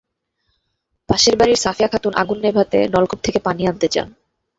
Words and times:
পাশের 1.09 1.35
বাড়ির 1.37 1.59
সাফিয়া 1.59 1.89
খাতুন 1.89 2.13
আগুন 2.13 2.37
নেভাতে 2.41 2.79
নলকূপ 2.93 3.19
থেকে 3.23 3.39
পানি 3.39 3.61
আনতে 3.67 3.87
যান। 3.91 4.07